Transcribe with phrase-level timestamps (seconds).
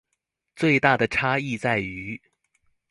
[0.55, 2.19] 最大的差異在於